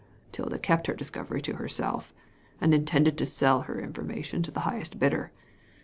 [0.31, 2.11] Tilda kept the discovery to herself,
[2.59, 5.31] and intended to sell her information to the highest bidder.